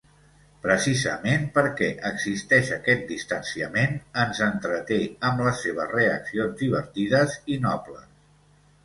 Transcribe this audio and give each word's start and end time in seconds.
Precisament 0.61 1.43
perquè 1.57 1.89
existeix 2.09 2.71
aquest 2.77 3.03
distanciament, 3.11 3.93
ens 4.23 4.41
entreté 4.47 4.97
amb 5.29 5.45
les 5.49 5.61
seves 5.67 5.93
reaccions 5.93 6.57
divertides 6.63 7.37
i 7.57 7.61
nobles. 7.69 8.09